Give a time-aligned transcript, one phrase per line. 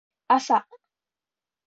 [0.31, 0.65] 朝